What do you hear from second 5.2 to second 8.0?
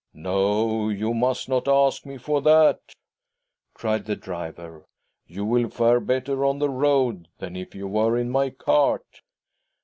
"You will fare better on the road than if you